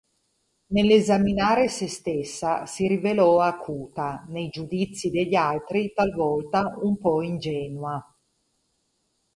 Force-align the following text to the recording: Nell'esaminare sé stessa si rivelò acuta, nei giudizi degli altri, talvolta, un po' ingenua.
Nell'esaminare 0.71 1.67
sé 1.67 1.87
stessa 1.87 2.65
si 2.65 2.87
rivelò 2.87 3.39
acuta, 3.39 4.25
nei 4.29 4.49
giudizi 4.49 5.11
degli 5.11 5.35
altri, 5.35 5.93
talvolta, 5.93 6.75
un 6.81 6.97
po' 6.97 7.21
ingenua. 7.21 8.03